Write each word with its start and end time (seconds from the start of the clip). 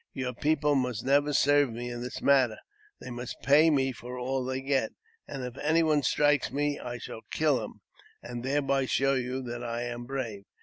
Your 0.13 0.33
people 0.33 0.73
must 0.73 1.05
never 1.05 1.31
serve 1.31 1.71
me 1.71 1.91
in 1.91 2.01
that 2.01 2.23
manner; 2.23 2.57
they 2.99 3.11
must 3.11 3.39
pay 3.43 3.69
me 3.69 3.91
for 3.91 4.17
all 4.17 4.43
they 4.43 4.59
get; 4.59 4.93
and 5.27 5.43
if 5.43 5.55
any 5.59 5.83
one 5.83 6.01
strikes 6.01 6.51
me, 6.51 6.79
I 6.79 6.97
shall 6.97 7.21
kill 7.29 7.63
him, 7.63 7.81
and 8.23 8.41
thereby 8.43 8.87
show 8.87 9.13
you 9.13 9.43
that 9.43 9.63
I 9.63 9.83
am 9.83 10.05
brave. 10.05 10.45